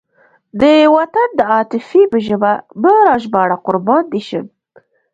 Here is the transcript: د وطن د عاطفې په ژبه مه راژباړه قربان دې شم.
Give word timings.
د 0.61 0.63
وطن 0.95 1.29
د 1.35 1.39
عاطفې 1.51 2.03
په 2.11 2.17
ژبه 2.27 2.51
مه 2.81 2.93
راژباړه 3.07 3.57
قربان 3.65 4.03
دې 4.11 4.21
شم. 4.27 4.45